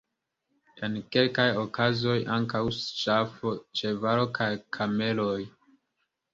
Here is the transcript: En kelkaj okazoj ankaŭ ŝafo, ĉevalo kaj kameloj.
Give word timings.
En 0.87 0.95
kelkaj 1.15 1.45
okazoj 1.65 2.15
ankaŭ 2.37 2.63
ŝafo, 2.79 3.55
ĉevalo 3.83 4.27
kaj 4.41 4.51
kameloj. 4.81 5.41